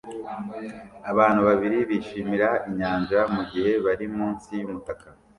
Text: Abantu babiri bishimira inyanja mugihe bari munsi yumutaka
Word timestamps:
Abantu 1.11 1.39
babiri 1.47 1.77
bishimira 1.89 2.49
inyanja 2.67 3.19
mugihe 3.33 3.71
bari 3.85 4.05
munsi 4.15 4.49
yumutaka 4.59 5.07